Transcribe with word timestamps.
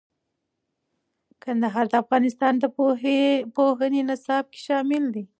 کندهار 1.43 1.85
د 1.91 1.93
افغانستان 2.03 2.53
د 2.59 2.65
پوهنې 3.57 4.01
نصاب 4.09 4.45
کې 4.53 4.59
شامل 4.67 5.03
دی. 5.15 5.23